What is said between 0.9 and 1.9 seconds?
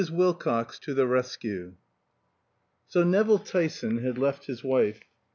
THE RESCUE